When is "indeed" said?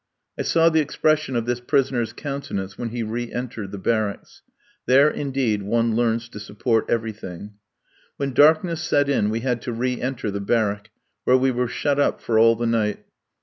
5.11-5.61